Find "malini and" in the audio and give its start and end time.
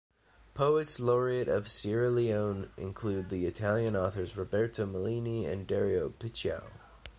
4.87-5.67